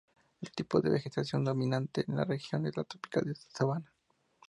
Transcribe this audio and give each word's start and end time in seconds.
El 0.41 0.49
tipo 0.51 0.81
de 0.81 0.89
vegetación 0.89 1.43
dominante 1.43 2.03
en 2.07 2.15
la 2.15 2.25
región 2.25 2.65
es 2.65 2.75
el 2.75 2.87
tropical 2.87 3.23
de 3.25 3.35
sabana. 3.35 3.93